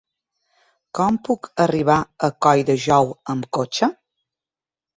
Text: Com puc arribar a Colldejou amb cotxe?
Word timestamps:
Com 0.99 1.19
puc 1.27 1.49
arribar 1.67 1.99
a 2.29 2.31
Colldejou 2.47 3.13
amb 3.35 3.49
cotxe? 3.61 3.93